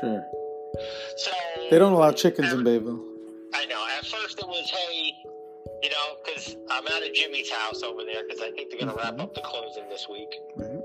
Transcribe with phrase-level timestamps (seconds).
[0.00, 0.24] Sure.
[1.16, 1.30] So
[1.70, 3.04] They don't allow chickens in Bayville.
[3.54, 3.84] I know.
[3.98, 5.12] At first it was, hey,
[5.82, 8.96] you know, because I'm at a Jimmy's house over there because I think they're going
[8.96, 10.32] to wrap up the closing this week.
[10.56, 10.80] Right.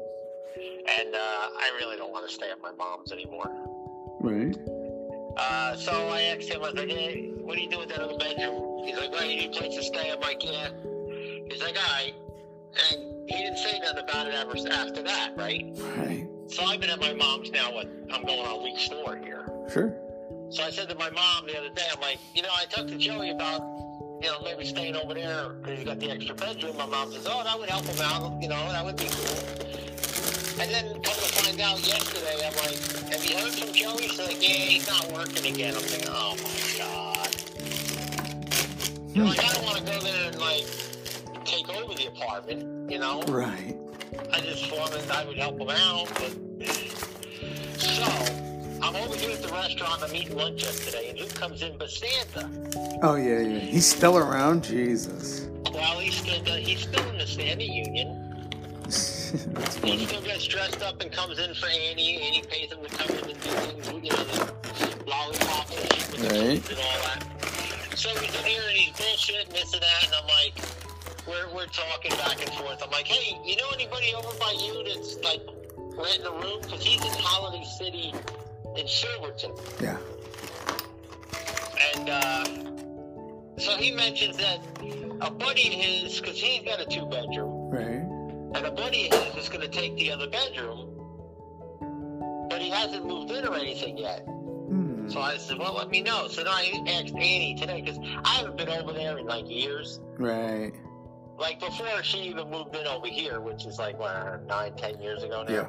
[1.00, 3.52] And uh, I really don't want to stay at my mom's anymore.
[4.20, 4.56] Right.
[5.38, 8.00] Uh, so I asked him, I was like, hey, what do you do with that
[8.00, 8.86] other bedroom?
[8.86, 10.12] He's like, well, you need a place to stay.
[10.12, 10.70] I'm like, yeah.
[11.50, 12.14] He's like, all right.
[12.92, 15.66] And he didn't say nothing about it ever after that, right?
[15.98, 16.28] Right.
[16.48, 19.46] So I've been at my mom's now, what, I'm going on week four here.
[19.72, 19.94] Sure.
[20.50, 22.90] So I said to my mom the other day, I'm like, you know, I talked
[22.90, 23.62] to Joey about,
[24.22, 26.78] you know, maybe staying over there because he's got the extra bedroom.
[26.78, 28.42] My mom says, oh, that would help him out.
[28.42, 29.38] You know, that would be cool.
[30.58, 32.80] And then come to find out yesterday, I'm like,
[33.12, 34.08] have you heard from Joey?
[34.08, 35.76] She's like, yeah, he's not working again.
[35.76, 37.36] I'm thinking, oh my God.
[39.14, 40.66] You know, like, I don't want to go there and, like,
[41.44, 43.22] take over the apartment, you know?
[43.24, 43.76] Right.
[44.32, 46.36] I just thought that I would help him out, but
[47.78, 48.04] so
[48.82, 50.04] I'm over here at the restaurant.
[50.04, 52.50] I'm eating lunch yesterday, and who comes in but Santa?
[53.04, 53.60] Oh yeah, yeah.
[53.60, 54.64] He's still around.
[54.64, 55.48] Jesus.
[55.74, 58.22] Well, he's still he's still in the Santa Union.
[59.84, 62.22] He still gets dressed up and comes in for Annie.
[62.22, 66.12] Annie pays him to come in and do things, you know, the lollipop and shit
[66.12, 66.64] with the Right.
[66.64, 67.26] kids and all that.
[67.98, 70.54] So he's in here and he's bullshitting this and that, and I'm like,
[71.28, 72.82] we're we're talking back and forth.
[72.84, 75.42] I'm like, hey, you know anybody over by you that's like
[75.98, 76.60] renting a room?
[76.62, 78.14] Because he's in Holiday City
[78.78, 79.52] in Silverton.
[79.82, 79.98] Yeah.
[81.96, 82.44] And uh,
[83.58, 84.60] so he mentions that
[85.22, 88.58] a buddy of his, because he's got a two bedroom, Right.
[88.58, 90.90] and a buddy of his is going to take the other bedroom,
[92.50, 94.20] but he hasn't moved in or anything yet.
[94.28, 95.08] Hmm.
[95.10, 96.28] So I said, well, let me know.
[96.28, 100.00] So then I asked Annie today, because I haven't been over there in like years.
[100.18, 100.74] Right.
[101.38, 105.24] Like before she even moved in over here, which is like, what, nine, ten years
[105.24, 105.54] ago now?
[105.54, 105.68] Yeah.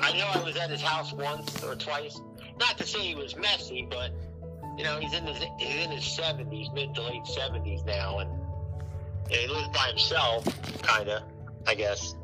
[0.00, 2.20] I know I was at his house once or twice.
[2.58, 4.10] Not to say he was messy, but
[4.76, 8.30] you know he's in his he's in his seventies, mid to late seventies now, and
[9.30, 10.44] you know, he lives by himself,
[10.82, 11.22] kind of,
[11.66, 12.14] I guess.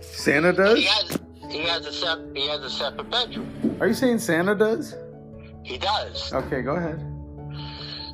[0.00, 0.78] Santa does?
[0.78, 1.18] he has
[1.50, 3.76] he has a sep he has a separate bedroom.
[3.80, 4.96] Are you saying Santa does?
[5.62, 6.32] He does.
[6.32, 7.04] Okay, go ahead.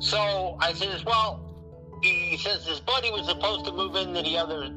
[0.01, 1.44] So I says, well,
[2.01, 4.69] he says his buddy was supposed to move into the other,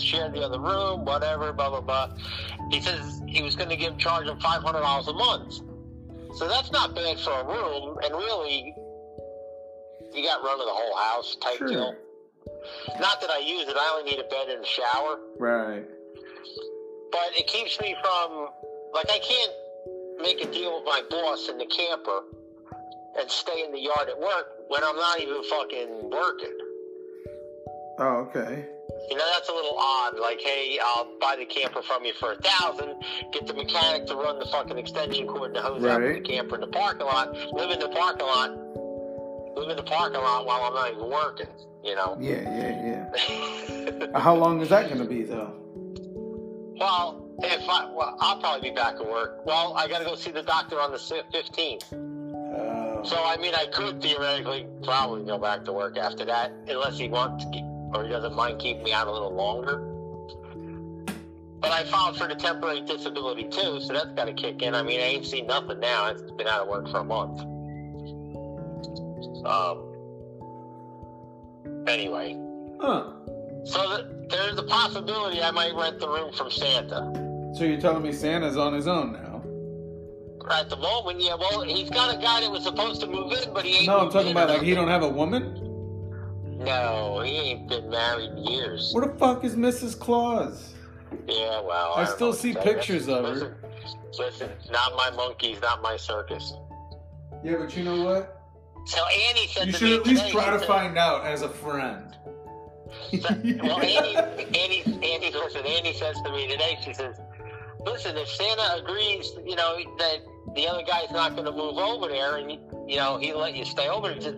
[0.00, 2.08] share the other room, whatever, blah blah blah.
[2.70, 5.60] He says he was going to give charge of five hundred dollars a month.
[6.36, 8.74] So that's not bad for a room, and really,
[10.12, 11.68] you got run of the whole house type Sure.
[11.68, 11.94] deal.
[13.00, 15.18] Not that I use it; I only need a bed and a shower.
[15.38, 15.84] Right.
[17.12, 18.48] But it keeps me from,
[18.92, 19.52] like, I can't
[20.20, 22.20] make a deal with my boss in the camper
[23.18, 26.58] and stay in the yard at work when I'm not even fucking working.
[27.98, 28.66] Oh, okay.
[29.10, 30.18] You know, that's a little odd.
[30.18, 32.94] Like, hey, I'll buy the camper from you for a thousand,
[33.32, 36.56] get the mechanic to run the fucking extension cord and the hose out the camper
[36.56, 38.50] in the parking lot, live in the parking lot,
[39.56, 41.48] live in the parking lot while I'm not even working,
[41.84, 42.16] you know?
[42.20, 44.18] Yeah, yeah, yeah.
[44.18, 45.54] How long is that going to be, though?
[46.78, 49.44] well, if I, well, I'll probably be back at work.
[49.44, 51.84] Well, I gotta go see the doctor on the 15th.
[53.06, 57.08] So, I mean, I could theoretically probably go back to work after that, unless he
[57.08, 59.78] wants to keep, or he doesn't mind keeping me out a little longer.
[61.60, 64.74] But I filed for the temporary disability too, so that's got to kick in.
[64.74, 66.08] I mean, I ain't seen nothing now.
[66.08, 67.40] It's been out of work for a month.
[69.46, 69.92] Um.
[71.86, 72.36] Anyway,
[72.80, 73.04] Huh.
[73.64, 77.12] so th- there's a possibility I might rent the room from Santa.
[77.56, 79.25] So you're telling me Santa's on his own now?
[80.50, 81.34] At the moment, yeah.
[81.34, 83.86] Well, he's got a guy that was supposed to move in, but he ain't.
[83.86, 85.62] No, I'm talking about like he don't have a woman.
[86.58, 88.90] No, he ain't been married in years.
[88.94, 89.98] Where the fuck is Mrs.
[89.98, 90.74] Claus?
[91.28, 92.74] Yeah, well, I don't still see to tell you.
[92.78, 93.56] pictures of her.
[94.18, 96.54] listen, not my monkeys, not my circus.
[97.44, 98.40] Yeah, but you know what?
[98.86, 101.48] So Annie said You should at least today, try to said- find out as a
[101.48, 102.16] friend.
[103.12, 103.32] well,
[103.80, 107.20] Annie, Annie, Annie, listen, Annie says to me today, she says,
[107.84, 110.18] listen, if Santa agrees, you know, that
[110.54, 112.50] the other guy's not going to move over there and,
[112.86, 114.34] you know, he'll let you stay over, she's,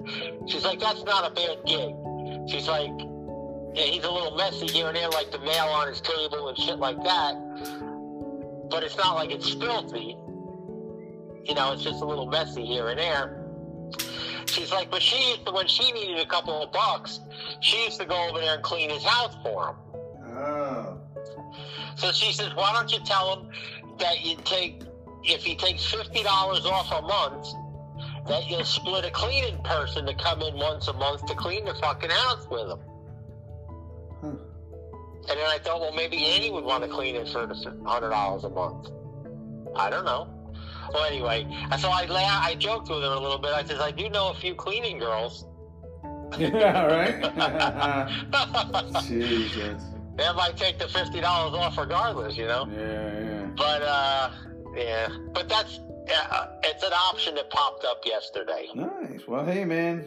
[0.47, 1.95] she's like, that's not a bad gig.
[2.49, 2.91] She's like,
[3.75, 6.59] yeah, he's a little messy here and there, like the mail on his table and
[6.59, 7.35] shit like that,
[8.71, 10.17] but it's not like it's filthy.
[11.45, 13.45] You know, it's just a little messy here and there.
[14.47, 17.21] She's like, but she used to, when she needed a couple of bucks,
[17.61, 19.77] she used to go over there and clean his house for him.
[20.37, 21.01] Oh.
[21.97, 23.51] So she says, why don't you tell him
[23.99, 24.83] that you take,
[25.31, 27.47] if he takes $50 off a month,
[28.29, 31.75] that you'll split a cleaning person to come in once a month to clean the
[31.75, 32.79] fucking house with him.
[34.21, 34.29] Huh.
[35.31, 38.45] And then I thought, well, maybe Annie would want to clean it for the $100
[38.45, 38.91] a month.
[39.77, 40.29] I don't know.
[40.93, 41.47] Well, anyway,
[41.79, 43.53] so I la- I joked with her a little bit.
[43.53, 45.45] I says, I do know a few cleaning girls.
[46.39, 47.23] yeah, right.
[49.07, 49.83] Jesus.
[50.17, 52.69] They might take the fifty dollars off regardless, you know.
[52.71, 53.47] Yeah, yeah.
[53.57, 54.31] But uh,
[54.79, 55.81] yeah, but that's
[56.11, 59.27] uh, it's an option that popped up yesterday, Nice.
[59.29, 59.99] Well, hey, man.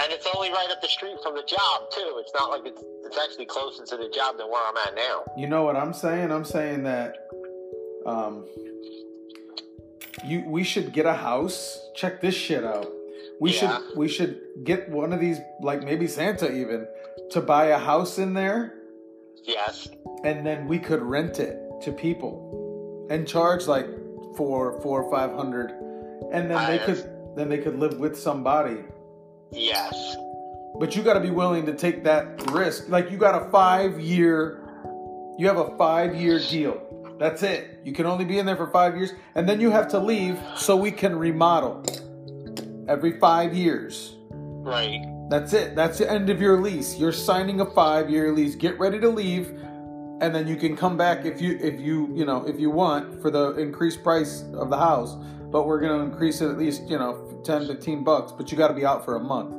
[0.00, 2.20] and it's only right up the street from the job too.
[2.22, 5.24] It's not like it's it's actually closer to the job than where I'm at now.
[5.36, 6.30] You know what I'm saying?
[6.30, 7.16] I'm saying that
[8.06, 8.46] um
[10.24, 11.78] you we should get a house.
[11.96, 12.86] Check this shit out.
[13.40, 13.78] We Yeah.
[13.78, 16.86] should we should get one of these like maybe Santa even
[17.30, 18.74] to buy a house in there
[19.44, 19.88] Yes,
[20.24, 22.36] and then we could rent it to people
[23.10, 23.86] and charge like
[24.36, 25.70] four four or five hundred
[26.32, 28.78] and then they could then they could live with somebody.
[29.52, 30.16] yes,
[30.78, 32.88] But you got to be willing to take that risk.
[32.88, 34.60] Like you got a five year,
[35.38, 36.82] you have a five year deal.
[37.18, 37.80] That's it.
[37.84, 40.38] You can only be in there for five years, and then you have to leave
[40.56, 41.84] so we can remodel
[42.88, 44.16] every five years.
[44.30, 45.00] right.
[45.30, 45.76] That's it.
[45.76, 46.96] That's the end of your lease.
[46.96, 48.54] You're signing a five year lease.
[48.54, 49.52] Get ready to leave,
[50.20, 53.20] and then you can come back if you if you you know if you want
[53.22, 55.16] for the increased price of the house.
[55.50, 58.32] But we're gonna increase it at least you know 10, 15 bucks.
[58.32, 59.54] But you got to be out for a month.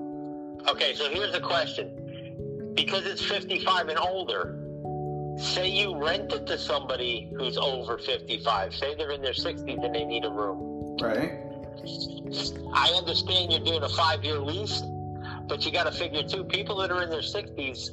[0.70, 4.60] Okay, so here's the question: because it's 55 and older,
[5.40, 8.76] say you rent it to somebody who's over 55.
[8.76, 10.98] Say they're in their 60s and they need a room.
[11.02, 11.40] Right.
[12.74, 14.84] I understand you're doing a five-year lease,
[15.48, 17.92] but you got to figure two People that are in their 60s,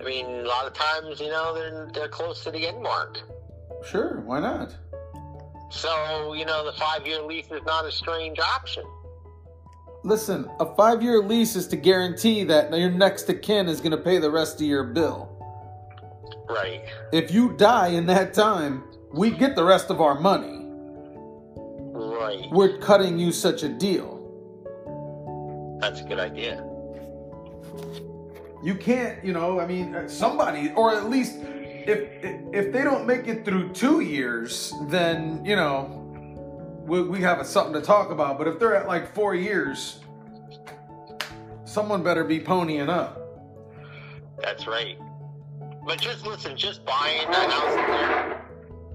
[0.00, 3.20] I mean, a lot of times, you know, they're they're close to the end mark.
[3.84, 4.20] Sure.
[4.20, 4.76] Why not?
[5.70, 8.84] So, you know, the five-year lease is not a strange option.
[10.04, 13.90] Listen, a five year lease is to guarantee that your next of kin is going
[13.90, 15.32] to pay the rest of your bill.
[16.48, 16.84] Right.
[17.12, 20.64] If you die in that time, we get the rest of our money.
[21.92, 22.46] Right.
[22.52, 24.22] We're cutting you such a deal.
[25.80, 26.65] That's a good idea.
[28.66, 32.00] You can't, you know, I mean, uh, somebody, or at least if
[32.52, 35.84] if they don't make it through two years, then, you know,
[36.84, 38.38] we, we have something to talk about.
[38.38, 40.00] But if they're at like four years,
[41.64, 43.22] someone better be ponying up.
[44.42, 44.98] That's right.
[45.86, 48.46] But just listen, just buying a house there,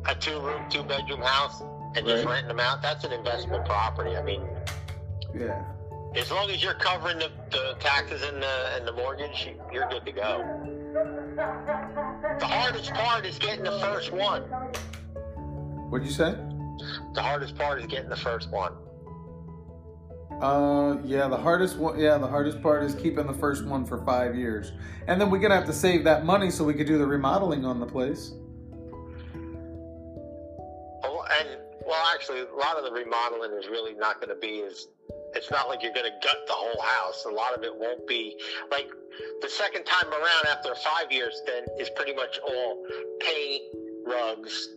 [0.06, 1.64] a two room, two bedroom house,
[1.96, 4.18] and just renting them out, that's an investment property.
[4.18, 4.42] I mean,
[5.34, 5.64] Yeah.
[6.16, 10.06] As long as you're covering the, the taxes and the, and the mortgage, you're good
[10.06, 10.46] to go.
[12.40, 14.42] The hardest part is getting the first one.
[15.90, 16.36] What'd you say?
[17.14, 18.74] The hardest part is getting the first one.
[20.42, 22.00] Uh, yeah, the hardest one.
[22.00, 24.72] Yeah, the hardest part is keeping the first one for five years,
[25.08, 27.64] and then we're gonna have to save that money so we could do the remodeling
[27.64, 28.34] on the place.
[31.04, 34.64] Oh, And well, actually, a lot of the remodeling is really not going to be
[34.64, 34.88] as.
[35.34, 37.26] It's not like you're going to gut the whole house.
[37.26, 38.38] A lot of it won't be
[38.70, 38.90] like
[39.42, 41.42] the second time around after five years.
[41.46, 42.86] Then is pretty much all
[43.20, 43.64] paint,
[44.06, 44.70] rugs.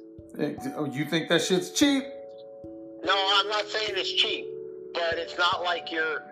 [0.77, 2.05] Oh, you think that shit's cheap?
[3.05, 4.47] No, I'm not saying it's cheap,
[4.93, 6.23] but it's not like you're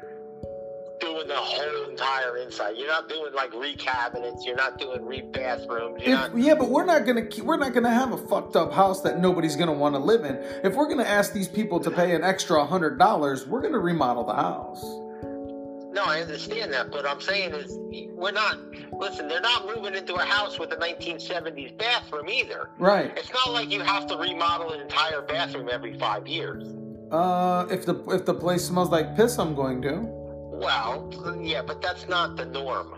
[1.02, 2.76] doing the whole entire inside.
[2.76, 4.46] You're not doing like re-cabinets.
[4.46, 6.00] You're not doing re-bathrooms.
[6.02, 6.38] If, not.
[6.38, 9.56] yeah, but we're not gonna we're not gonna have a fucked up house that nobody's
[9.56, 10.36] gonna want to live in.
[10.64, 14.24] If we're gonna ask these people to pay an extra hundred dollars, we're gonna remodel
[14.24, 14.82] the house.
[15.92, 17.76] No, I understand that, but I'm saying is
[18.14, 18.58] we're not.
[18.92, 22.70] Listen, they're not moving into a house with a 1970s bathroom either.
[22.78, 23.12] Right.
[23.16, 26.72] It's not like you have to remodel an entire bathroom every five years.
[27.10, 30.21] Uh, if the if the place smells like piss, I'm going to.
[30.52, 32.94] Well, yeah, but that's not the norm.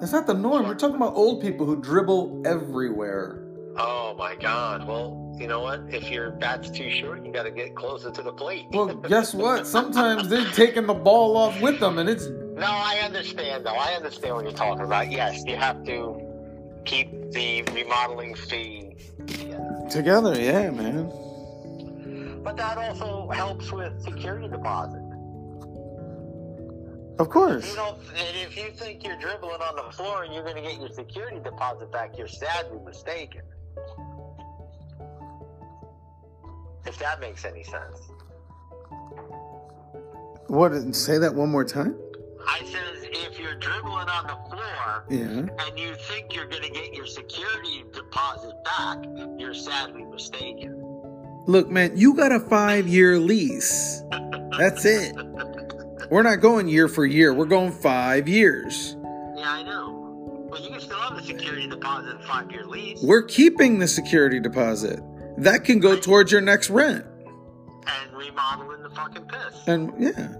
[0.00, 0.66] That's not the norm.
[0.66, 3.42] We're talking about old people who dribble everywhere.
[3.78, 4.86] Oh my God.
[4.86, 5.82] Well, you know what?
[5.88, 8.66] If your bat's too short, you got to get closer to the plate.
[8.70, 9.66] Well, guess what?
[9.66, 13.74] Sometimes they're taking the ball off with them, and it's no, I understand though.
[13.74, 15.10] I understand what you're talking about.
[15.10, 16.20] Yes, you have to
[16.84, 18.96] keep the remodeling fee.
[19.26, 19.86] together.
[19.90, 20.40] together.
[20.40, 21.12] Yeah, man.
[22.42, 25.02] But that also helps with security deposit.
[27.18, 27.68] Of course.
[27.70, 30.78] You don't, if you think you're dribbling on the floor and you're going to get
[30.78, 33.40] your security deposit back, you're sadly mistaken.
[36.86, 38.00] If that makes any sense.
[40.48, 40.94] What?
[40.94, 41.96] Say that one more time.
[42.46, 45.66] I says if you're dribbling on the floor Yeah.
[45.66, 48.98] and you think you're going to get your security deposit back,
[49.38, 50.82] you're sadly mistaken.
[51.48, 54.02] Look, man, you got a five year lease.
[54.58, 55.14] That's it.
[56.10, 57.34] We're not going year for year.
[57.34, 58.96] We're going five years.
[59.36, 60.46] Yeah, I know.
[60.50, 63.00] But you can still have a security deposit and five year lease.
[63.02, 65.00] We're keeping the security deposit.
[65.38, 67.04] That can go towards your next rent.
[67.86, 69.66] And remodeling the fucking piss.
[69.66, 70.34] And yeah.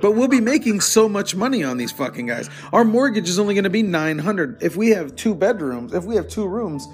[0.00, 2.50] But we'll be making so much money on these fucking guys.
[2.72, 4.62] Our mortgage is only going to be 900.
[4.62, 6.88] If we have two bedrooms, if we have two rooms,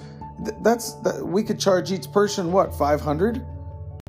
[0.45, 3.45] th- that's that, we could charge each person what, 500?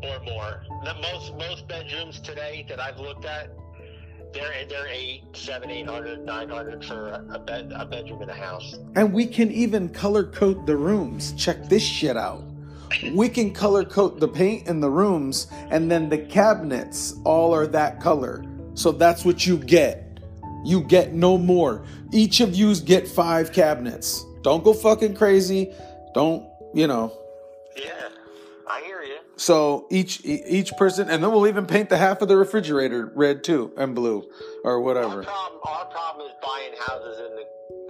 [0.03, 0.63] or more.
[0.83, 3.51] The most most bedrooms today that I've looked at,
[4.33, 8.33] they're they're eight, seven, eight hundred, nine hundred for a, bed a bedroom in a
[8.33, 8.79] house.
[8.95, 11.33] And we can even color code the rooms.
[11.33, 12.43] Check this shit out.
[13.13, 17.67] We can color code the paint in the rooms, and then the cabinets all are
[17.67, 18.43] that color.
[18.73, 20.19] So that's what you get.
[20.65, 21.85] You get no more.
[22.11, 24.25] Each of yous get five cabinets.
[24.41, 25.71] Don't go fucking crazy.
[26.13, 27.13] Don't, you know.
[27.75, 28.20] Yeah, I hear you.
[29.41, 33.43] So each each person, and then we'll even paint the half of the refrigerator red
[33.43, 34.23] too, and blue,
[34.63, 35.23] or Our whatever.
[35.23, 37.45] problem our problem is buying houses in the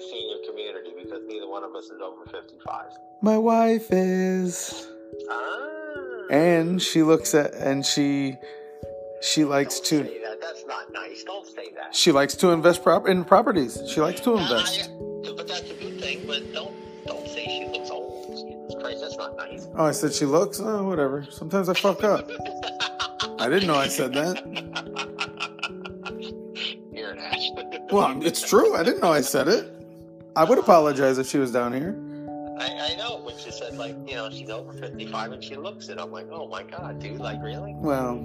[0.10, 2.92] senior community because neither one of us is over fifty five.
[3.22, 4.88] My wife is.
[5.30, 6.28] Ah.
[6.32, 8.38] and she looks at and she
[9.22, 10.40] she likes Don't to say that.
[10.40, 11.24] That's not nice.
[11.26, 11.94] Don't say that.
[11.94, 15.70] she likes to invest prop in properties she likes to invest I- but that's
[19.76, 21.26] oh i said she looks oh whatever.
[21.30, 22.30] Sometimes i fuck up.
[23.40, 24.44] I didn't know i said that.
[26.92, 27.50] You're an ass.
[27.92, 28.76] well it's true.
[28.76, 29.72] I didn't know i said it.
[30.36, 31.96] I would apologize if she was down here.
[32.60, 35.56] I, I know when she said like you know she's over fifty five and she
[35.56, 37.74] looks it, I'm like, oh my god, dude, like really?
[37.78, 38.24] well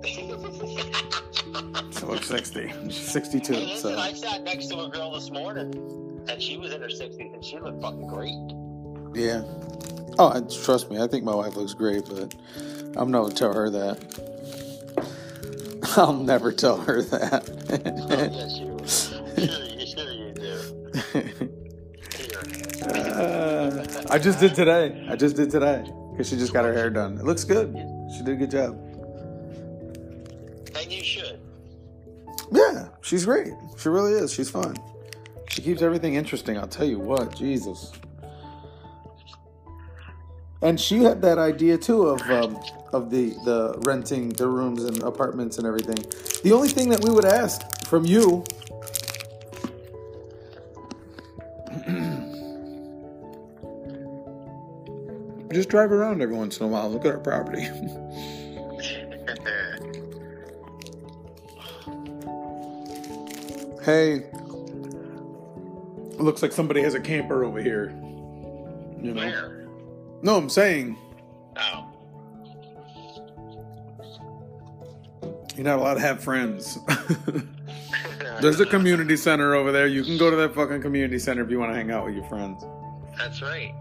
[0.04, 0.22] she
[2.06, 5.74] looks 60 she's 62 Hey, listen, so I sat next to a girl this morning,
[6.28, 8.30] and she was in her sixties, and she looked fucking great.
[9.14, 9.42] Yeah
[10.18, 12.34] oh and trust me i think my wife looks great but
[12.96, 13.98] i'm not gonna tell her that
[15.96, 18.78] i'll never tell her that Oh, yes, you.
[18.86, 20.60] Sure, sure you do.
[22.18, 22.82] You're an ass.
[22.82, 25.06] Uh, I just did today.
[25.10, 27.18] I just did today because she just got her hair done.
[27.18, 27.74] It looks good.
[28.16, 28.78] She did a good job.
[30.76, 31.40] And you should.
[32.52, 33.52] Yeah, she's great.
[33.78, 34.32] She really is.
[34.32, 34.76] She's fun.
[35.50, 36.56] She keeps everything interesting.
[36.58, 37.92] I'll tell you what, Jesus.
[40.60, 42.58] And she had that idea too of um,
[42.92, 46.04] of the the renting the rooms and apartments and everything.
[46.42, 48.42] The only thing that we would ask from you.
[55.52, 56.90] Just drive around every once in a while.
[56.90, 57.62] Look at our property.
[63.84, 64.24] hey,
[66.18, 67.90] looks like somebody has a camper over here.
[69.00, 69.67] You know?
[70.22, 70.96] No, I'm saying
[71.56, 71.84] Oh.
[75.56, 76.78] you're not allowed to have friends.
[78.40, 79.88] There's a community center over there.
[79.88, 82.14] You can go to that fucking community center if you want to hang out with
[82.14, 82.62] your friends.
[83.16, 83.74] That's right.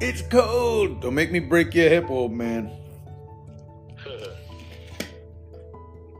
[0.00, 1.00] It's cold.
[1.02, 2.70] Don't make me break your hip, old man.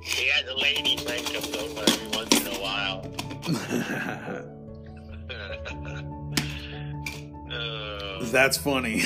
[0.02, 3.06] he has a lady friend comes over every once in a while.
[7.52, 9.02] Uh, That's funny.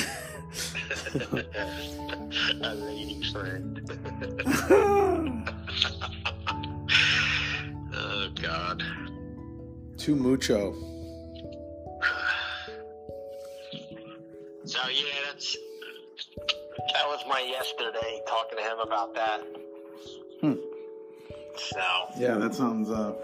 [2.62, 3.80] a lady friend.
[7.94, 8.83] oh God.
[9.97, 10.75] Too mucho.
[14.64, 15.56] So yeah, that's
[16.94, 19.40] that was my yesterday talking to him about that.
[20.40, 20.54] Hmm.
[21.56, 21.80] So
[22.18, 22.90] Yeah, that sounds.
[22.90, 23.14] uh.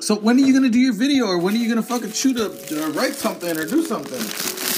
[0.00, 2.36] So when are you gonna do your video, or when are you gonna fucking shoot
[2.38, 2.46] a,
[2.86, 4.75] or write something, or do something?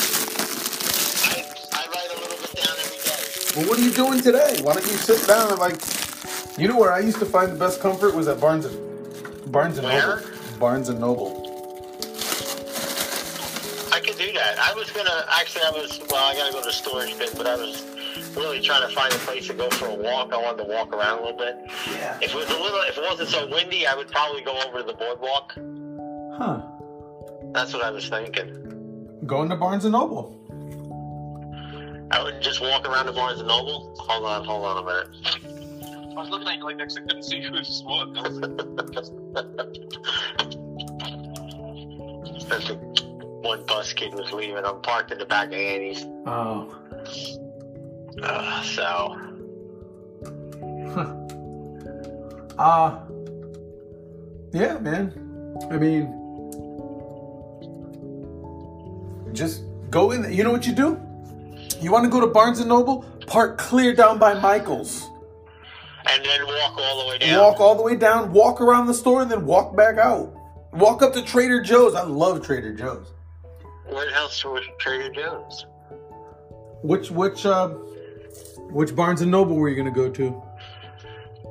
[3.58, 4.60] Well, what are you doing today?
[4.62, 5.80] Why don't you sit down and like,
[6.56, 9.78] you know where I used to find the best comfort was at Barnes and Barnes
[9.78, 9.88] and?
[9.88, 10.22] Noble.
[10.60, 11.42] Barnes and Noble.
[13.92, 14.60] I could do that.
[14.60, 15.62] I was gonna actually.
[15.64, 16.24] I was well.
[16.24, 17.84] I gotta go to the storage bit, but I was
[18.36, 20.32] really trying to find a place to go for a walk.
[20.32, 21.58] I wanted to walk around a little bit.
[21.90, 22.16] Yeah.
[22.22, 24.82] If it was a little, if it wasn't so windy, I would probably go over
[24.82, 25.54] to the boardwalk.
[26.38, 26.62] Huh.
[27.54, 29.18] That's what I was thinking.
[29.26, 30.47] Going to Barnes and Noble.
[32.10, 33.94] I would just walk around the Barnes and Noble.
[33.98, 35.08] Hold on, hold on a minute.
[36.16, 36.96] I was looking at you like next.
[36.96, 38.14] I couldn't see who this was.
[42.48, 42.76] That's the
[43.42, 44.64] one bus kid was leaving.
[44.64, 46.06] I'm parked in the back of Annie's.
[46.26, 46.74] Oh.
[48.22, 49.16] Uh, so
[52.58, 52.98] Uh
[54.52, 55.12] yeah, man.
[55.70, 56.14] I mean
[59.32, 61.00] just go in you know what you do?
[61.80, 63.02] You want to go to Barnes and Noble?
[63.26, 65.08] Park clear down by Michael's.
[66.06, 67.40] and then walk all the way down.
[67.40, 70.34] Walk all the way down, walk around the store, and then walk back out.
[70.72, 71.94] Walk up to Trader Joe's.
[71.94, 73.12] I love Trader Joe's.
[73.86, 74.44] Where the hell's
[74.78, 75.66] Trader Joe's?
[76.82, 77.68] Which which uh
[78.70, 80.42] Which Barnes and Noble were you gonna go to?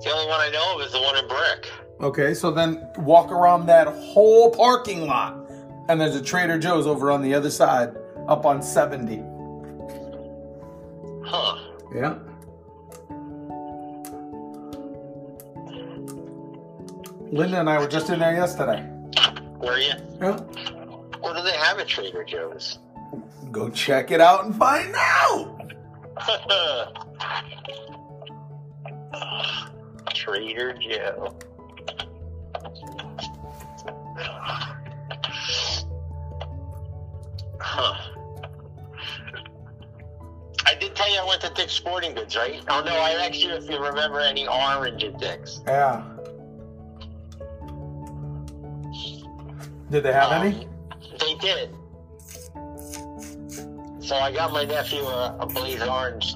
[0.03, 1.71] The only one I know of is the one in Brick.
[1.99, 5.35] Okay, so then walk around that whole parking lot,
[5.89, 7.95] and there's a Trader Joe's over on the other side,
[8.27, 9.23] up on 70.
[11.27, 11.57] Huh.
[11.93, 12.15] Yeah.
[17.29, 18.89] Linda and I were just in there yesterday.
[19.59, 19.91] Were you?
[20.21, 20.37] Yeah.
[21.19, 22.79] What do they have at Trader Joe's?
[23.51, 25.53] Go check it out and find out.
[30.13, 31.35] Trader Joe.
[37.59, 38.16] Huh.
[40.97, 42.59] I tell you I went to Dick's Sporting Goods, right?
[42.69, 45.61] Oh no, I asked you if you remember any orange at Dick's.
[45.67, 46.03] Yeah.
[49.91, 50.65] Did they have any?
[50.65, 50.69] Um,
[51.19, 51.75] They did.
[53.99, 56.35] So I got my nephew a, a blaze orange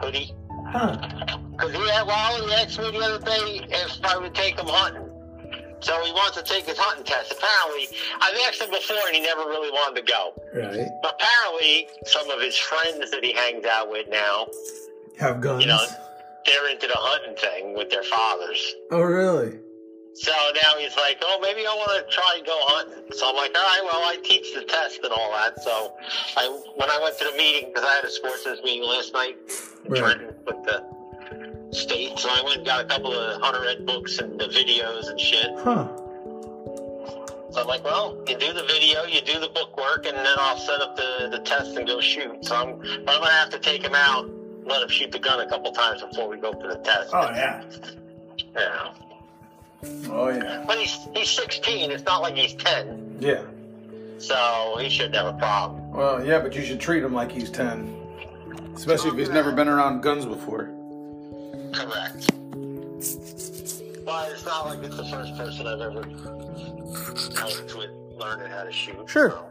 [0.00, 0.34] hoodie.
[0.68, 0.96] Huh.
[1.50, 4.66] Because he had, well, he asked me the other day if I would take him
[4.66, 5.09] hunting.
[5.80, 7.32] So he wants to take his hunting test.
[7.32, 10.32] Apparently, I've asked him before and he never really wanted to go.
[10.54, 10.88] Right.
[11.02, 14.46] But apparently, some of his friends that he hangs out with now,
[15.18, 15.62] Have guns.
[15.62, 15.84] you know,
[16.46, 18.74] they're into the hunting thing with their fathers.
[18.90, 19.58] oh, really?
[20.12, 23.04] So now he's like, oh, maybe I want to try and go hunting.
[23.16, 25.62] So I'm like, all right, well, I teach the test and all that.
[25.62, 25.94] So
[26.36, 29.36] I, when I went to the meeting, because I had a sportsman's meeting last night
[29.86, 30.00] in Right.
[30.02, 30.84] Trenton with the
[31.72, 35.08] state, so I went and got a couple of hunter ed books and the videos
[35.08, 35.50] and shit.
[35.58, 35.88] Huh.
[37.52, 40.36] So I'm like, well, you do the video, you do the book work, and then
[40.38, 42.44] I'll set up the, the test and go shoot.
[42.44, 44.30] So I'm, but I'm gonna have to take him out,
[44.64, 47.10] let him shoot the gun a couple times before we go for the test.
[47.12, 47.64] Oh, yeah.
[48.54, 48.94] Yeah.
[50.10, 50.64] Oh, yeah.
[50.66, 51.90] But he's he's 16.
[51.90, 53.18] It's not like he's 10.
[53.20, 53.42] Yeah.
[54.18, 55.90] So he shouldn't have a problem.
[55.90, 57.96] Well, yeah, but you should treat him like he's 10.
[58.74, 60.70] Especially if he's never been around guns before.
[61.72, 62.26] Correct.
[64.04, 66.02] But it's not like it's the first person I've ever
[67.38, 69.08] helped with learning how to shoot.
[69.08, 69.30] Sure.
[69.30, 69.48] so.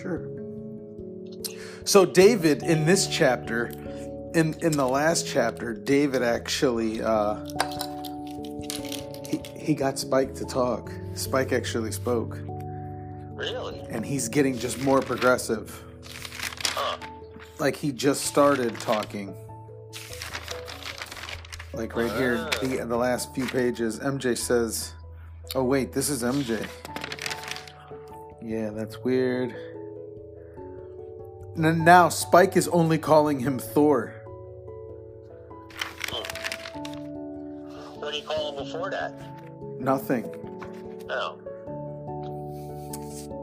[0.00, 0.28] Sure.
[1.84, 3.66] So David in this chapter,
[4.34, 7.44] in in the last chapter, David actually uh
[9.26, 10.90] he, he got Spike to talk.
[11.14, 12.38] Spike actually spoke.
[13.34, 13.80] Really?
[13.90, 15.82] And he's getting just more progressive.
[17.58, 19.34] Like he just started talking.
[21.72, 22.50] Like right here, ah.
[22.60, 24.92] the, the last few pages, MJ says,
[25.54, 26.66] Oh wait, this is MJ.
[28.42, 29.54] Yeah, that's weird.
[31.56, 34.14] Now Spike is only calling him Thor.
[37.94, 39.14] What do you call him before that?
[39.80, 40.24] Nothing.
[41.08, 41.38] Oh.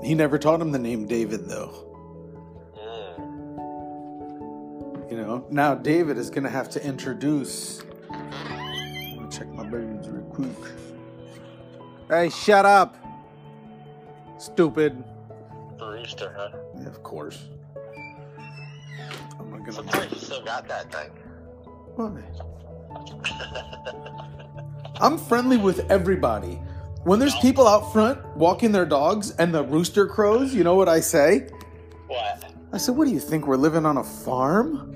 [0.04, 1.91] He never taught him the name David though.
[5.32, 5.48] Know.
[5.50, 7.84] Now David is gonna have to introduce.
[8.10, 10.50] Let me check my birds real quick.
[12.10, 12.98] Hey, shut up.
[14.38, 15.04] Stupid.
[15.80, 16.50] Rooster, huh?
[16.80, 17.46] Yeah, of course.
[19.40, 20.08] I'm not gonna.
[20.10, 21.12] you still got that thing.
[21.96, 22.22] Why?
[25.00, 26.60] I'm friendly with everybody.
[27.04, 30.88] When there's people out front walking their dogs and the rooster crows, you know what
[30.88, 31.48] I say?
[32.08, 32.52] What?
[32.74, 33.48] I said, What do you think?
[33.48, 34.96] We're living on a farm?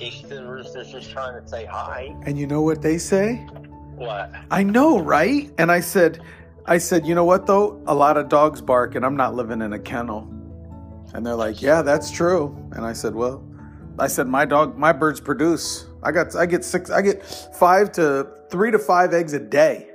[0.00, 2.14] Rooster's just trying to say hi.
[2.24, 3.36] And you know what they say?
[3.96, 4.32] What?
[4.50, 5.50] I know, right?
[5.58, 6.22] And I said,
[6.66, 7.82] I said, you know what though?
[7.86, 10.28] A lot of dogs bark and I'm not living in a kennel.
[11.12, 12.56] And they're like, yeah, that's true.
[12.72, 13.44] And I said, well,
[13.98, 15.86] I said, my dog, my birds produce.
[16.02, 17.24] I got, I get six, I get
[17.58, 19.90] five to three to five eggs a day.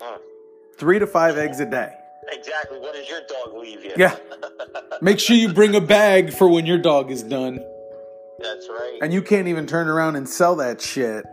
[0.00, 0.18] Huh.
[0.76, 1.92] Three to five eggs a day.
[2.30, 2.78] Exactly.
[2.78, 3.94] What does your dog leave you?
[3.96, 4.16] Yeah.
[5.00, 7.64] Make sure you bring a bag for when your dog is done.
[8.40, 8.98] That's right.
[9.02, 11.24] And you can't even turn around and sell that shit.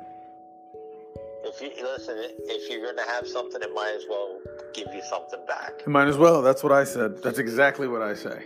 [1.44, 4.40] If you listen, if you're gonna have something, it might as well
[4.74, 5.88] give you something back.
[5.88, 6.42] Might as well.
[6.42, 7.22] That's what I said.
[7.22, 8.44] That's exactly what I say.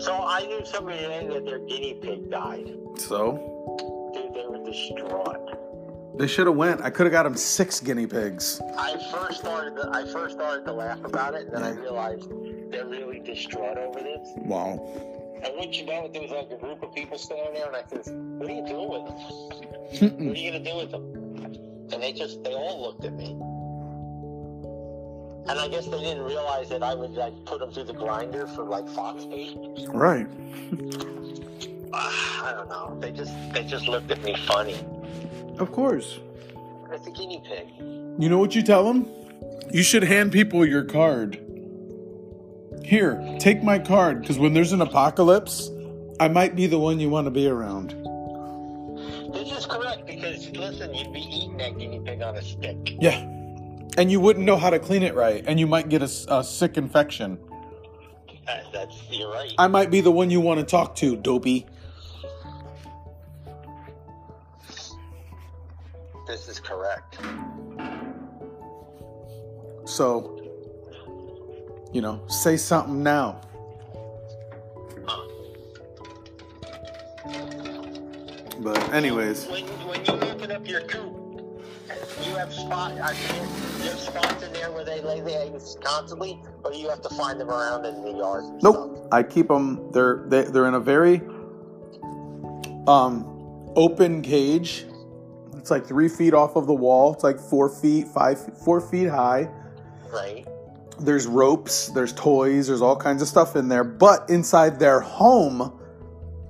[0.00, 2.70] So I knew somebody today that their guinea pig died.
[2.96, 6.18] So Dude, they were distraught.
[6.18, 6.80] they should have went.
[6.80, 8.62] I could have got them six guinea pigs.
[8.78, 12.30] I first started to, I first started to laugh about it, and then I realized
[12.70, 14.26] they're really distraught over this.
[14.36, 14.80] Wow.
[15.42, 17.76] And wouldn't you know it, there was like a group of people standing there, and
[17.76, 19.16] I said, "What are you doing with them?
[20.26, 21.20] What are you gonna do with them?"
[21.92, 23.30] And they just, they all looked at me.
[25.48, 28.46] And I guess they didn't realize that I would like put them through the grinder
[28.46, 29.56] for like fox bait.
[29.88, 30.26] Right.
[31.92, 32.96] I don't know.
[33.00, 34.78] They just, they just looked at me funny.
[35.58, 36.20] Of course.
[36.92, 37.68] It's a guinea pig.
[37.78, 39.08] You know what you tell them?
[39.72, 41.40] You should hand people your card.
[42.84, 45.70] Here, take my card, because when there's an apocalypse,
[46.18, 47.90] I might be the one you want to be around.
[49.32, 52.96] This is correct because listen, you'd be eating that guinea pig on a stick.
[53.00, 53.20] Yeah.
[53.96, 56.76] And you wouldn't know how to clean it right, and you might get a sick
[56.76, 57.38] infection.
[58.48, 59.52] Uh, that's you're right.
[59.58, 61.66] I might be the one you want to talk to, dopey.
[66.26, 67.18] This is correct.
[69.84, 70.39] So,
[71.92, 73.40] you know, say something now.
[78.62, 81.64] But, anyways, When when you open up your coop,
[82.26, 82.92] you have spot.
[82.92, 83.48] I mean,
[83.82, 87.08] you have spots in there where they lay the eggs constantly, or you have to
[87.10, 88.44] find them around in the yard.
[88.62, 89.08] nope.
[89.10, 89.90] I keep them.
[89.92, 91.22] They're they, they're in a very
[92.86, 93.24] um
[93.76, 94.84] open cage.
[95.56, 97.14] It's like three feet off of the wall.
[97.14, 99.48] It's like four feet, five, four feet high.
[100.12, 100.46] Right.
[101.00, 103.84] There's ropes, there's toys, there's all kinds of stuff in there.
[103.84, 105.72] But inside their home,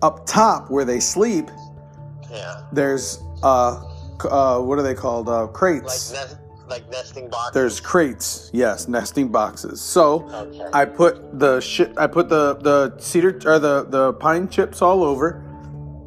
[0.02, 1.50] up top where they sleep,
[2.30, 2.62] Yeah.
[2.72, 3.82] there's uh,
[4.28, 5.28] uh what are they called?
[5.28, 6.14] Uh, Like crates.
[6.68, 7.54] like nesting boxes.
[7.54, 8.50] There's crates.
[8.52, 9.80] Yes, nesting boxes.
[9.80, 10.66] So Okay.
[10.72, 11.92] I put the shit.
[11.98, 15.42] I put the the cedar or the the pine chips all over.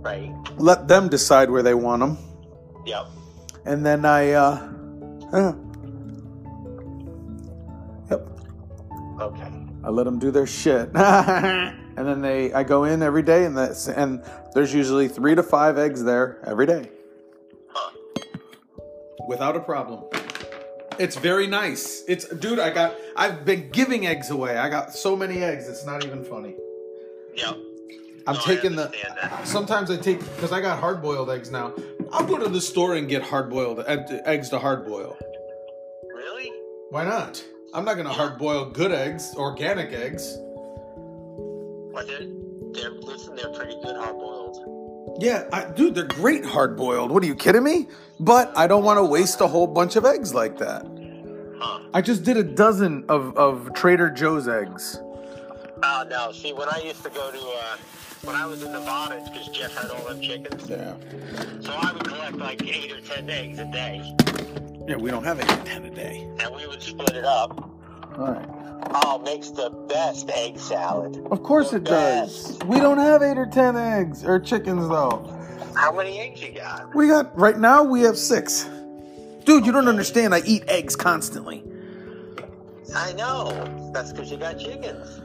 [0.02, 0.32] right.
[0.58, 2.18] Let them decide where they want them,
[2.86, 3.06] Yep.
[3.66, 4.32] and then I.
[4.34, 4.60] uh
[9.20, 9.52] Okay.
[9.84, 11.76] I let them do their shit, and
[12.08, 12.54] then they.
[12.54, 14.24] I go in every day, and that's and
[14.54, 16.90] there's usually three to five eggs there every day,
[17.70, 17.92] Huh.
[19.28, 20.04] without a problem.
[21.00, 22.04] It's very nice.
[22.08, 22.60] It's dude.
[22.60, 22.96] I got.
[23.16, 24.58] I've been giving eggs away.
[24.58, 25.68] I got so many eggs.
[25.68, 26.56] It's not even funny.
[27.36, 27.58] Yep.
[28.26, 28.92] I'm No, taking the.
[29.22, 29.46] that.
[29.48, 31.74] Sometimes I take because I got hard boiled eggs now.
[32.12, 35.18] I'll go to the store and get hard boiled eggs to hard boil.
[36.16, 36.50] Really?
[36.90, 37.44] Why not?
[37.74, 40.38] I'm not gonna hard boil good eggs, organic eggs.
[40.38, 42.28] Well, they're,
[42.74, 43.36] they're listen.
[43.36, 45.18] They're pretty good hard boiled.
[45.20, 47.12] Yeah, I, dude, they're great hard boiled.
[47.12, 47.88] What are you kidding me?
[48.20, 50.86] But I don't want to waste a whole bunch of eggs like that.
[51.60, 51.80] Huh.
[51.94, 55.00] I just did a dozen of, of Trader Joe's eggs.
[55.84, 56.32] Oh no!
[56.32, 57.78] See, when I used to go to, uh,
[58.24, 60.96] when I was in Nevada, it's because Jeff had all them chickens, Yeah.
[61.60, 64.02] so I would collect like eight or ten eggs a day,
[64.88, 66.28] Yeah, we don't have eight or ten a day.
[66.40, 67.58] and we would split it up.
[68.18, 68.50] All right.
[68.96, 71.26] Oh, it makes the best egg salad.
[71.32, 72.60] Of course The it does.
[72.66, 75.30] We don't have eight or ten eggs or chickens though.
[75.76, 76.94] How many eggs you got?
[76.94, 78.70] We got right now we have six.
[79.46, 80.36] Dude, you don't understand.
[80.36, 81.64] I eat eggs constantly.
[82.94, 83.92] I know.
[83.94, 85.22] That's because you got chickens.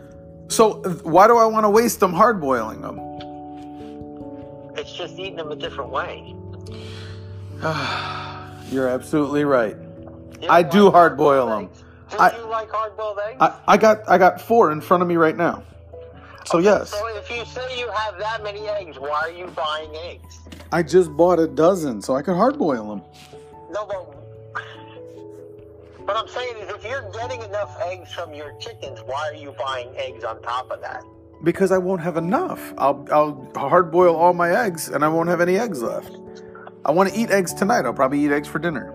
[0.49, 2.99] So why do I want to waste them hard boiling them?
[4.77, 6.35] It's just eating them a different way.
[8.71, 9.77] You're absolutely right.
[10.41, 11.85] You I do hard boil hard-boiled 'em.
[12.11, 13.37] Do I- you like hard-boiled eggs?
[13.41, 15.63] I, I got I got four in front of me right now.
[16.47, 19.91] So yes, So if you say you have that many eggs, why are you buying
[20.05, 20.39] eggs?
[20.73, 23.03] I just bought a dozen so I could hard boil them.
[23.71, 24.15] No, but
[26.07, 29.55] what I'm saying is, if you're getting enough eggs from your chickens, why are you
[29.59, 31.03] buying eggs on top of that?
[31.45, 32.73] Because I won't have enough.
[32.79, 36.17] I'll I'll hard boil all my eggs and I won't have any eggs left.
[36.85, 37.85] I want to eat eggs tonight.
[37.85, 38.95] I'll probably eat eggs for dinner.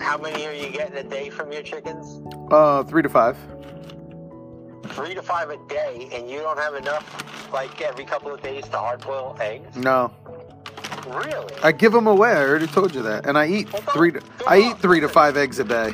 [0.00, 2.20] How many are you getting a day from your chickens?
[2.50, 3.36] Uh, three to five.
[4.88, 8.64] Three to five a day, and you don't have enough, like every couple of days,
[8.68, 9.76] to hard boil eggs?
[9.76, 10.12] No,
[11.08, 11.54] Really?
[11.62, 12.30] I give them away.
[12.30, 14.12] I already told you that, and I eat three.
[14.12, 15.92] To, I eat three to five eggs a day.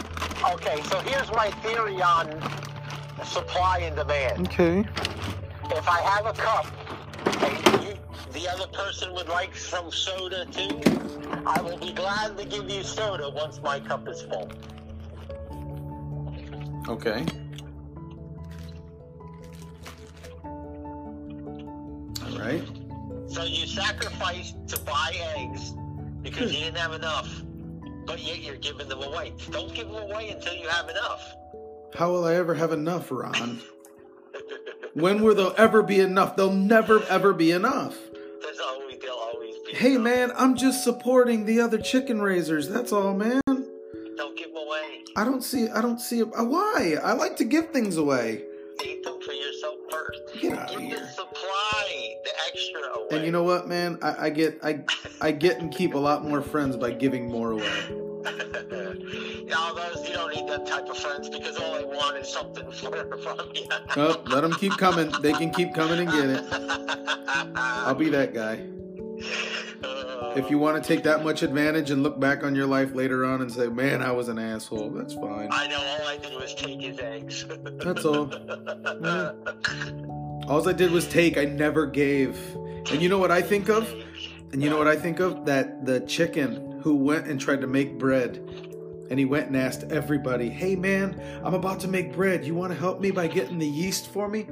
[0.53, 2.41] Okay, so here's my theory on
[3.25, 4.49] supply and demand.
[4.49, 4.85] Okay.
[5.70, 6.66] If I have a cup
[7.42, 7.94] and you,
[8.33, 10.81] the other person would like some soda too,
[11.46, 14.50] I will be glad to give you soda once my cup is full.
[16.88, 17.24] Okay.
[20.44, 22.62] All right.
[23.27, 25.72] So you sacrificed to buy eggs
[26.22, 27.42] because you didn't have enough,
[28.07, 29.33] but yet you're giving them away.
[29.50, 31.35] Don't give them away until you have enough.
[31.94, 33.61] How will I ever have enough, Ron?
[34.94, 36.37] When will there ever be enough?
[36.37, 37.96] There'll never ever be enough.
[38.42, 39.74] There's always, there'll always be.
[39.74, 40.04] Hey enough.
[40.04, 42.68] man, I'm just supporting the other chicken raisers.
[42.68, 43.40] That's all, man.
[43.46, 45.00] Don't give them away.
[45.16, 45.68] I don't see.
[45.68, 46.22] I don't see.
[46.22, 46.96] uh, Why?
[47.02, 48.44] I like to give things away.
[48.85, 50.20] Eat them for yourself first.
[50.40, 50.98] Get out Give here.
[51.00, 53.09] the supply, the extra away.
[53.16, 53.98] And you know what, man?
[54.02, 54.59] I, I get.
[54.62, 54.80] I
[55.20, 57.72] I get and keep a lot more friends by giving more away.
[59.57, 62.71] All those you don't need that type of friends because all they want is something
[62.73, 63.67] for, from you.
[63.97, 65.13] Oh, let them keep coming.
[65.21, 66.45] They can keep coming and get it.
[67.57, 68.65] I'll be that guy.
[69.87, 72.95] Uh, If you want to take that much advantage and look back on your life
[72.95, 75.49] later on and say, "Man, I was an asshole," that's fine.
[75.53, 77.45] I know all I did was take his eggs.
[77.85, 78.33] That's all.
[79.03, 79.33] Yeah.
[80.49, 81.37] All I did was take.
[81.39, 82.39] I never gave.
[82.91, 83.93] And you know what I think of?
[84.52, 85.46] And you know what I think of?
[85.46, 88.37] That the chicken who went and tried to make bread.
[89.11, 92.44] And he went and asked everybody, Hey man, I'm about to make bread.
[92.44, 94.46] You want to help me by getting the yeast for me?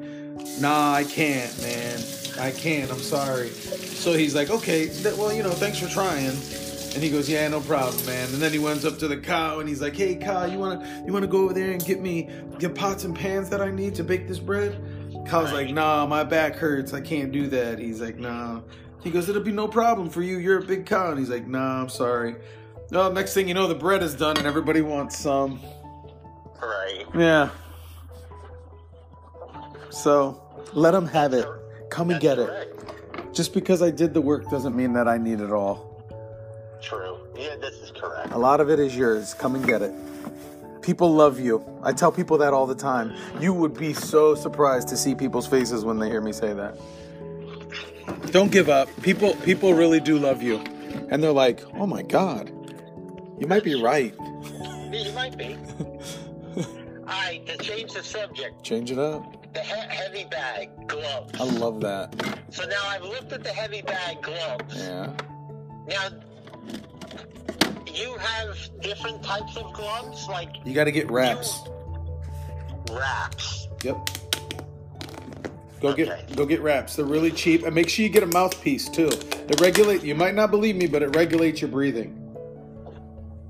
[0.60, 2.00] Nah, I can't, man.
[2.38, 2.90] I can't.
[2.90, 3.48] I'm sorry.
[3.48, 6.36] So he's like, Okay, th- well, you know, thanks for trying.
[6.94, 9.60] And he goes, "Yeah, no problem, man." And then he went up to the cow
[9.60, 12.28] and he's like, "Hey, cow, you wanna you wanna go over there and get me
[12.58, 14.76] the pots and pans that I need to bake this bread?"
[15.26, 16.92] Cow's like, "Nah, my back hurts.
[16.92, 18.60] I can't do that." He's like, "Nah."
[19.02, 20.38] He goes, "It'll be no problem for you.
[20.38, 22.36] You're a big cow." And he's like, "Nah, I'm sorry."
[22.90, 25.60] Well, next thing you know, the bread is done and everybody wants some.
[26.60, 27.04] right.
[27.14, 27.48] Yeah.
[29.90, 31.46] So let them have it.
[31.90, 33.34] Come and That's get it.
[33.34, 35.90] Just because I did the work doesn't mean that I need it all.
[36.82, 37.16] True.
[37.34, 38.32] Yeah, this is correct.
[38.32, 39.34] A lot of it is yours.
[39.34, 39.92] Come and get it.
[40.82, 41.64] People love you.
[41.82, 43.14] I tell people that all the time.
[43.40, 46.76] You would be so surprised to see people's faces when they hear me say that.
[48.30, 48.88] Don't give up.
[49.02, 50.58] People people really do love you.
[51.10, 52.50] And they're like, "Oh my god.
[53.38, 54.14] You might be right."
[54.92, 55.56] You might be.
[56.56, 59.52] All right, to change the subject, Change it up.
[59.54, 61.32] the he- heavy bag gloves.
[61.40, 62.14] I love that.
[62.50, 64.76] So now I've looked at the heavy bag gloves.
[64.76, 65.10] Yeah.
[65.88, 66.08] Now,
[67.92, 71.60] you have different types of gloves, like You got to get wraps.
[72.90, 73.68] wraps.
[73.82, 74.08] Yep.
[75.82, 76.04] Go Okay.
[76.04, 76.94] get go get wraps.
[76.96, 79.08] They're really cheap, and make sure you get a mouthpiece too.
[79.08, 80.02] It regulate.
[80.04, 82.18] You might not believe me, but it regulates your breathing.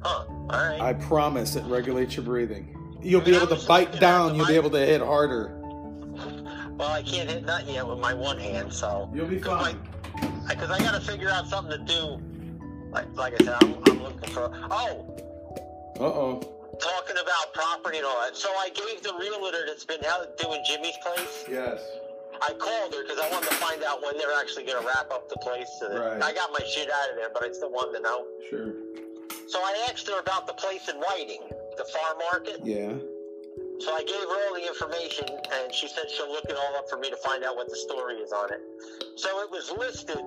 [0.03, 0.25] Huh.
[0.29, 0.81] All right.
[0.81, 2.77] I promise it regulates your breathing.
[3.03, 4.35] You'll I be I able to bite down.
[4.35, 5.59] You'll be able to hit harder.
[6.79, 9.11] well, I can't hit nothing yet with my one hand, so.
[9.14, 9.79] You'll be fine.
[10.49, 12.21] Because I got to figure out something to do.
[12.90, 14.51] Like, like I said, I'm, I'm looking for.
[14.71, 15.14] Oh,
[15.99, 16.40] Uh oh.
[16.81, 18.37] talking about property and all that.
[18.37, 21.45] So I gave the realtor that's been out doing Jimmy's place.
[21.51, 21.81] Yes.
[22.40, 25.11] I called her because I wanted to find out when they're actually going to wrap
[25.12, 25.68] up the place.
[25.79, 26.23] So Right.
[26.23, 28.27] I got my shit out of there, but I still wanted to know.
[28.49, 28.73] Sure.
[29.49, 31.42] So I asked her about the place in Whiting,
[31.77, 32.61] the farm market.
[32.64, 32.95] Yeah.
[33.81, 36.88] So I gave her all the information, and she said she'll look it all up
[36.88, 38.61] for me to find out what the story is on it.
[39.16, 40.23] So it was listed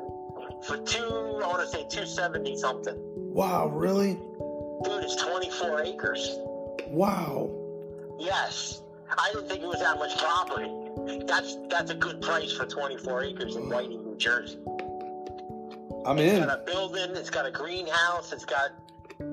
[0.67, 2.95] for two, I want to say two seventy something.
[3.33, 3.67] Wow.
[3.67, 4.13] Really?
[4.83, 6.37] Dude, it's twenty four acres.
[6.87, 7.49] Wow.
[8.19, 10.69] Yes, I didn't think it was that much property.
[11.27, 14.59] That's that's a good price for twenty four acres in Whiting, New Jersey.
[16.05, 16.37] I'm It's in.
[16.37, 18.71] It's got a building, it's got a greenhouse, it's got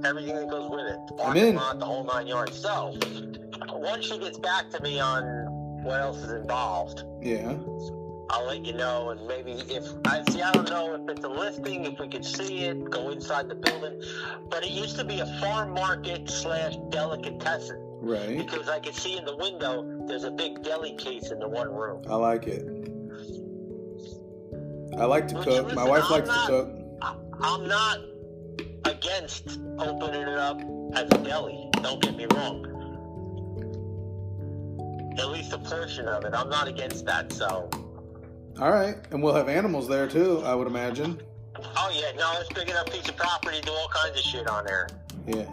[0.05, 0.99] everything that goes with it.
[1.23, 1.57] I'm in.
[1.57, 2.59] lot, the whole nine yards.
[2.59, 2.95] So
[3.73, 5.23] once she gets back to me on
[5.83, 7.05] what else is involved.
[7.21, 7.57] Yeah.
[8.31, 11.29] I'll let you know, and maybe if I see, I don't know if it's a
[11.29, 14.03] listing, if we could see it, go inside the building.
[14.49, 18.37] But it used to be a farm market slash delicatessen Right.
[18.37, 21.73] because I could see in the window there's a big deli case in the one
[21.73, 22.03] room.
[22.11, 22.65] I like it.
[24.99, 25.47] I like to cook.
[25.47, 26.79] listen, My wife I'm likes not- to cook.
[27.01, 27.99] I, I'm not
[28.85, 30.61] against opening it up
[30.95, 31.69] as a deli.
[31.81, 32.67] Don't get me wrong.
[35.19, 36.35] At least a portion of it.
[36.35, 37.33] I'm not against that.
[37.33, 37.71] So,
[38.61, 40.43] All right, and we'll have animals there too.
[40.45, 41.21] I would imagine.
[41.57, 44.49] oh yeah, no, it's big enough piece of property to do all kinds of shit
[44.49, 44.89] on there.
[45.27, 45.45] Yeah.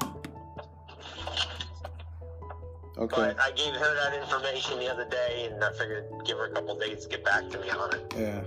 [3.00, 3.16] Okay.
[3.16, 6.52] But I gave her that information the other day, and I figured give her a
[6.52, 8.14] couple days to get back to me on it.
[8.18, 8.42] Yeah.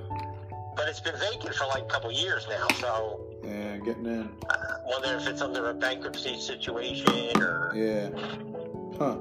[0.76, 3.78] But it's been vacant for like a couple years now, so Yeah.
[3.78, 4.28] Getting in.
[4.48, 8.10] I wonder if it's under a bankruptcy situation or Yeah.
[8.98, 9.16] Huh.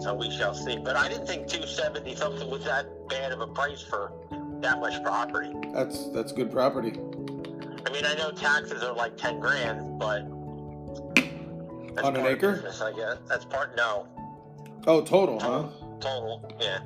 [0.00, 0.78] so we shall see.
[0.78, 4.12] But I didn't think 270 something was that bad of a price for
[4.60, 5.52] that much property.
[5.72, 6.92] That's that's good property.
[7.86, 10.22] I mean, I know taxes are like 10 grand, but
[11.94, 12.52] that's On an part of acre?
[12.54, 13.76] business, I guess that's part.
[13.76, 14.06] No,
[14.86, 15.64] Oh, total, huh?
[16.00, 16.78] total, yeah.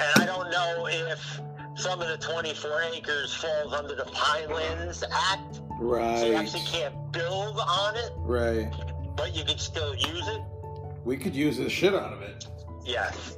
[0.00, 1.40] And I don't know if
[1.76, 6.18] some of the 24 acres falls under the Pinelands Act, Right.
[6.18, 8.72] so you actually can't build on it, Right.
[9.16, 10.42] but you can still use it.
[11.04, 12.46] We could use the shit out of it.
[12.84, 13.36] Yes.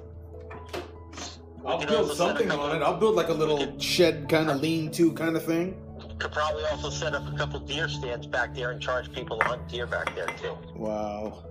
[1.66, 2.82] I'll build also set a something on it.
[2.82, 5.76] I'll build like a little shed kind of lean-to kind of thing.
[6.20, 9.44] Could probably also set up a couple deer stands back there and charge people to
[9.44, 10.56] hunt deer back there too.
[10.76, 11.42] Wow.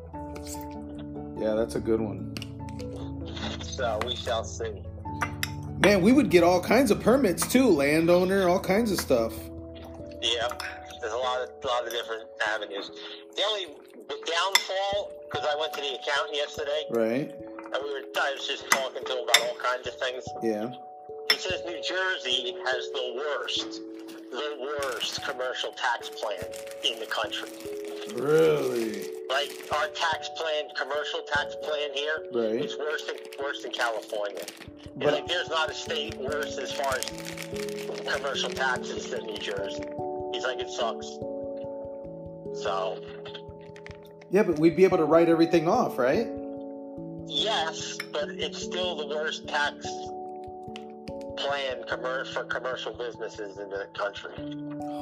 [1.39, 2.35] Yeah, that's a good one.
[3.61, 4.83] So we shall see.
[5.83, 9.33] Man, we would get all kinds of permits too, landowner, all kinds of stuff.
[10.21, 10.49] Yeah,
[11.01, 12.91] there's a lot of lot of different avenues.
[13.35, 13.65] The only
[14.07, 17.33] downfall, because I went to the accountant yesterday, Right?
[17.73, 20.23] and we were I was just talking to him about all kinds of things.
[20.43, 20.71] Yeah.
[21.31, 23.81] He says New Jersey has the worst,
[24.31, 26.43] the worst commercial tax plan
[26.83, 27.49] in the country.
[28.15, 29.07] Really?
[29.29, 32.65] Like our tax plan, commercial tax plan here, Right.
[32.65, 34.43] is worse than worse than California.
[34.95, 37.05] But- like, there's not a state worse as far as
[38.13, 39.83] commercial taxes than New Jersey.
[40.33, 41.07] He's like, it sucks.
[42.61, 42.97] So,
[44.31, 46.27] Yeah, but we'd be able to write everything off, right?
[47.27, 49.85] yes, but it's still the worst tax
[51.39, 54.33] plan commer- for commercial businesses in the country.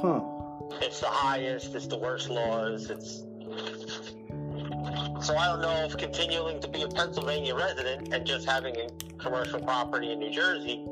[0.00, 0.20] Huh.
[0.80, 1.74] It's the highest.
[1.74, 2.90] It's the worst laws.
[2.90, 3.24] It's
[5.20, 8.88] so I don't know if continuing to be a Pennsylvania resident and just having a
[9.18, 10.84] commercial property in New Jersey,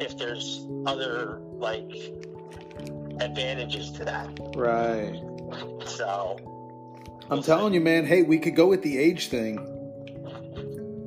[0.00, 2.12] if there's other like
[3.20, 4.28] advantages to that.
[4.56, 5.20] Right.
[5.86, 6.38] So
[7.30, 8.04] I'm telling you, man.
[8.04, 9.58] Hey, we could go with the age thing.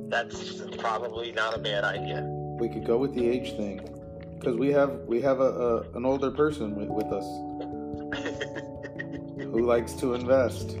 [0.08, 2.41] that's probably not a bad idea.
[2.62, 3.80] We could go with the age thing
[4.38, 7.24] because we have we have a, a an older person with, with us
[9.42, 10.76] who likes to invest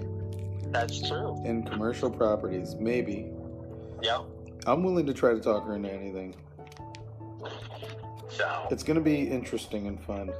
[0.70, 1.42] That's true.
[1.44, 2.76] in commercial properties.
[2.76, 3.32] Maybe
[4.00, 4.22] Yeah.
[4.64, 6.36] I'm willing to try to talk her into anything.
[8.28, 10.30] So It's gonna be interesting and fun.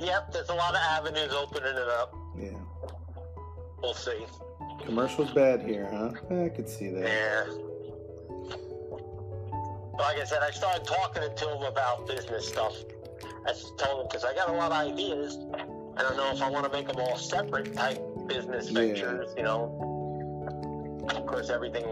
[0.00, 2.14] yep, there's a lot of avenues opening it up.
[2.38, 2.50] Yeah.
[3.80, 4.26] We'll see.
[4.84, 6.10] Commercials bad here, huh?
[6.44, 7.08] I could see that.
[7.08, 7.69] Yeah.
[10.00, 12.74] Like I said, I started talking to him about business stuff.
[13.46, 15.38] I told him because I got a lot of ideas.
[15.96, 18.80] I don't know if I want to make them all separate type business Yeah.
[18.80, 19.34] ventures.
[19.36, 21.84] You know, of course, everything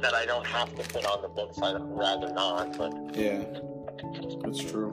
[0.00, 2.76] that I don't have to put on the books, I'd rather not.
[2.76, 3.42] But Yeah.
[4.42, 4.90] That's true.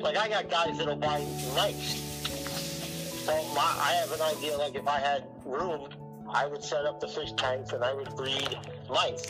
[0.00, 1.24] like, I got guys that'll buy
[1.56, 2.06] mice.
[3.24, 4.56] So my, I have an idea.
[4.58, 5.88] Like, if I had room,
[6.28, 8.58] I would set up the fish tanks and I would breed
[8.90, 9.24] mice.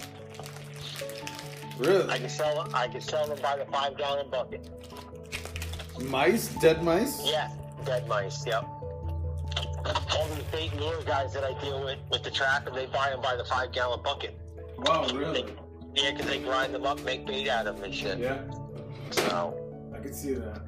[1.82, 2.74] I can sell them.
[2.74, 4.68] I can sell them by the five gallon bucket.
[6.02, 6.48] Mice?
[6.60, 7.22] Dead mice?
[7.24, 7.50] Yeah,
[7.84, 8.44] dead mice.
[8.46, 8.64] Yep.
[8.64, 12.86] All these bait and lure guys that I deal with with the trap, and they
[12.86, 14.38] buy them by the five gallon bucket.
[14.78, 15.44] Wow, They,
[15.94, 18.18] yeah, because they grind them up, make bait out of them and shit.
[18.18, 18.40] Yeah,
[19.10, 19.54] So,
[19.94, 20.60] I can see that.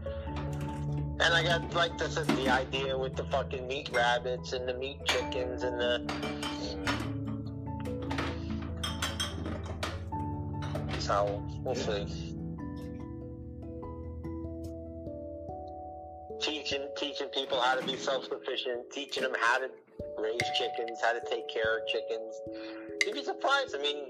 [1.20, 4.74] and I got like this is the idea with the fucking meat rabbits and the
[4.74, 7.01] meat chickens and the.
[11.06, 12.06] So we'll Yeah.
[12.06, 12.28] see.
[16.40, 19.70] Teaching teaching people how to be self sufficient, teaching them how to
[20.18, 22.34] raise chickens, how to take care of chickens.
[23.04, 23.74] You'd be surprised.
[23.76, 24.06] I mean,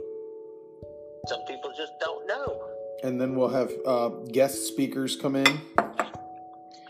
[1.29, 2.61] some people just don't know.
[3.03, 5.47] And then we'll have uh, guest speakers come in.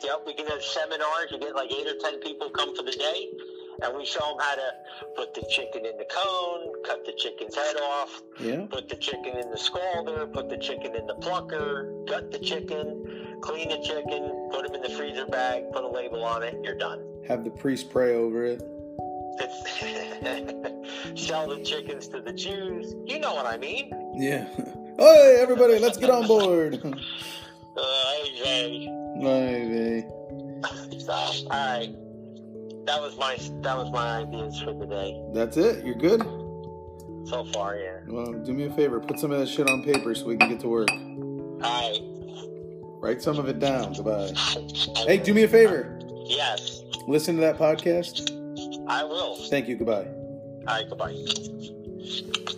[0.03, 1.31] Yep, we can have seminars.
[1.31, 3.29] You get like eight or ten people come for the day,
[3.83, 4.71] and we show them how to
[5.17, 8.67] put the chicken in the cone, cut the chicken's head off, Yeah.
[8.71, 13.39] put the chicken in the scalder, put the chicken in the plucker, gut the chicken,
[13.41, 16.57] clean the chicken, put them in the freezer bag, put a label on it.
[16.63, 17.03] You're done.
[17.29, 18.63] Have the priest pray over it.
[21.19, 22.95] Sell the chickens to the Jews.
[23.07, 23.91] You know what I mean?
[24.15, 24.49] Yeah.
[24.99, 26.79] Hey, everybody, let's get on board.
[27.75, 30.07] Uh, hey, Maybe.
[31.01, 31.89] so, all right.
[32.85, 35.21] That was my that was my ideas for the day.
[35.33, 35.85] That's it.
[35.85, 36.23] You're good.
[37.29, 37.99] So far, yeah.
[38.09, 38.99] Well, do me a favor.
[38.99, 40.91] Put some of that shit on paper so we can get to work.
[40.91, 41.99] All right.
[43.01, 43.93] Write some of it down.
[43.95, 44.33] Goodbye.
[45.07, 45.99] Hey, do me a favor.
[46.27, 48.31] Yes, Listen to that podcast.
[48.89, 49.37] I will.
[49.49, 49.77] Thank you.
[49.77, 50.07] Goodbye.
[50.67, 52.53] All right, goodbye.